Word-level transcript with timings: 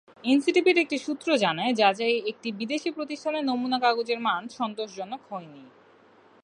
এনসিটিবির 0.23 0.77
একটি 0.77 0.97
সূত্র 0.97 1.27
জানায়, 1.37 1.73
যাচাইয়ে 1.73 2.17
একটি 2.27 2.49
বিদেশি 2.51 2.89
প্রতিষ্ঠানের 2.91 3.43
নমুনা 3.45 3.77
কাগজের 3.79 4.19
মান 4.19 4.43
সন্তোষজনক 4.49 5.21
হয়নি। 5.29 5.63